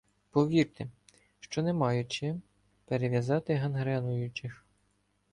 —Повірте, 0.31 0.87
що 1.39 1.63
не 1.63 1.73
маю 1.73 2.05
чим 2.05 2.41
перев'язати 2.85 3.53
гангренуючих. 3.53 4.65